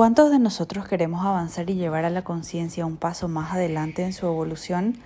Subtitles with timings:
[0.00, 4.14] ¿Cuántos de nosotros queremos avanzar y llevar a la conciencia un paso más adelante en
[4.14, 4.96] su evolución?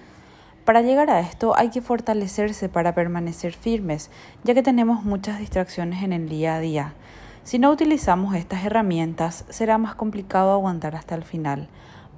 [0.64, 4.08] Para llegar a esto hay que fortalecerse para permanecer firmes,
[4.44, 6.94] ya que tenemos muchas distracciones en el día a día.
[7.42, 11.66] Si no utilizamos estas herramientas, será más complicado aguantar hasta el final.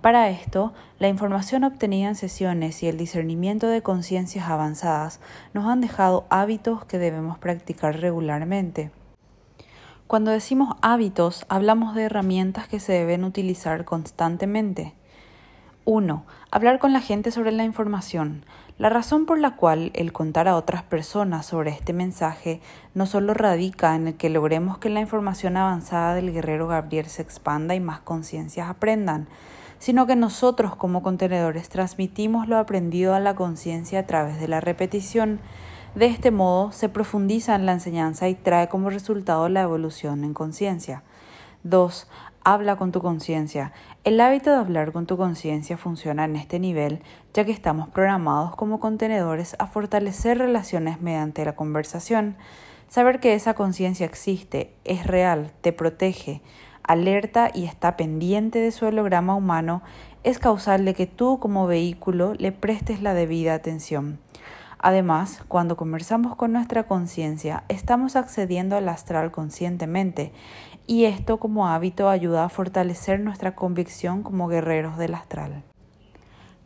[0.02, 5.18] Para esto, la información obtenida en sesiones y el discernimiento de conciencias avanzadas
[5.54, 8.90] nos han dejado hábitos que debemos practicar regularmente.
[10.06, 14.94] Cuando decimos hábitos, hablamos de herramientas que se deben utilizar constantemente.
[15.84, 16.24] 1.
[16.52, 18.44] Hablar con la gente sobre la información.
[18.78, 22.60] La razón por la cual el contar a otras personas sobre este mensaje
[22.94, 27.22] no solo radica en el que logremos que la información avanzada del guerrero Gabriel se
[27.22, 29.26] expanda y más conciencias aprendan,
[29.80, 34.60] sino que nosotros como contenedores transmitimos lo aprendido a la conciencia a través de la
[34.60, 35.40] repetición
[35.96, 40.34] de este modo, se profundiza en la enseñanza y trae como resultado la evolución en
[40.34, 41.02] conciencia.
[41.62, 42.06] 2.
[42.44, 43.72] Habla con tu conciencia.
[44.04, 47.00] El hábito de hablar con tu conciencia funciona en este nivel,
[47.32, 52.36] ya que estamos programados como contenedores a fortalecer relaciones mediante la conversación.
[52.88, 56.42] Saber que esa conciencia existe, es real, te protege,
[56.82, 59.82] alerta y está pendiente de su holograma humano
[60.24, 64.18] es causal que tú como vehículo le prestes la debida atención.
[64.78, 70.32] Además, cuando conversamos con nuestra conciencia, estamos accediendo al astral conscientemente
[70.86, 75.62] y esto como hábito ayuda a fortalecer nuestra convicción como guerreros del astral.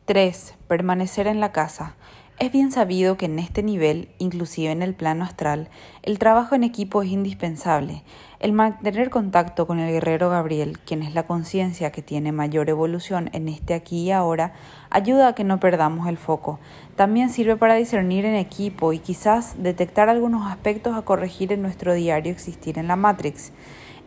[0.06, 0.54] 3.
[0.66, 1.94] Permanecer en la casa.
[2.40, 5.68] Es bien sabido que en este nivel, inclusive en el plano astral,
[6.02, 8.02] el trabajo en equipo es indispensable.
[8.38, 13.28] El mantener contacto con el guerrero Gabriel, quien es la conciencia que tiene mayor evolución
[13.34, 14.54] en este aquí y ahora,
[14.88, 16.58] ayuda a que no perdamos el foco.
[16.96, 21.92] También sirve para discernir en equipo y quizás detectar algunos aspectos a corregir en nuestro
[21.92, 23.52] diario existir en la Matrix.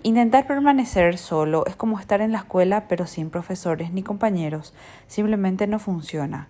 [0.02, 4.74] Intentar permanecer solo es como estar en la escuela pero sin profesores ni compañeros.
[5.06, 6.50] Simplemente no funciona.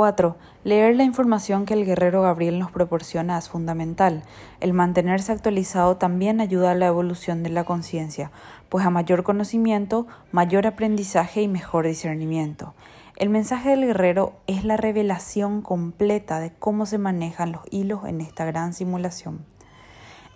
[0.00, 0.38] 4.
[0.64, 4.22] Leer la información que el guerrero Gabriel nos proporciona es fundamental.
[4.60, 8.30] El mantenerse actualizado también ayuda a la evolución de la conciencia,
[8.70, 12.72] pues a mayor conocimiento, mayor aprendizaje y mejor discernimiento.
[13.16, 18.22] El mensaje del guerrero es la revelación completa de cómo se manejan los hilos en
[18.22, 19.44] esta gran simulación.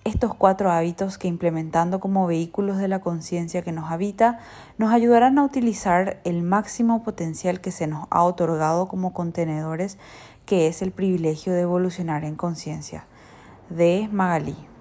[0.05, 4.39] Estos cuatro hábitos que implementando como vehículos de la conciencia que nos habita,
[4.77, 9.97] nos ayudarán a utilizar el máximo potencial que se nos ha otorgado como contenedores,
[10.45, 13.07] que es el privilegio de evolucionar en conciencia.
[13.71, 14.74] De Magalí.